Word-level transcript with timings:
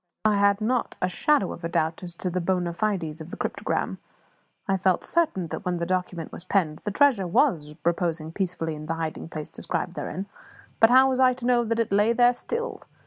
I 0.25 0.39
had 0.39 0.61
not 0.61 0.95
a 0.99 1.07
shadow 1.07 1.51
of 1.53 1.61
doubt 1.71 2.01
as 2.01 2.15
to 2.15 2.31
the 2.31 2.41
bona 2.41 2.73
fides 2.73 3.21
of 3.21 3.29
the 3.29 3.37
cryptogram. 3.37 3.99
I 4.67 4.75
felt 4.75 5.03
certain 5.05 5.45
that 5.49 5.63
when 5.63 5.77
that 5.77 5.89
document 5.89 6.31
was 6.31 6.43
penned, 6.43 6.79
the 6.79 6.89
treasure 6.89 7.27
was 7.27 7.75
reposing 7.85 8.31
peacefully 8.31 8.73
in 8.73 8.87
the 8.87 8.95
hiding 8.95 9.29
place 9.29 9.51
described 9.51 9.93
therein; 9.93 10.25
but 10.79 10.89
how 10.89 11.07
was 11.09 11.19
I 11.19 11.35
to 11.35 11.45
know 11.45 11.63
that 11.65 11.77
it 11.77 11.91
lay 11.91 12.13
there 12.13 12.33
still? 12.33 12.81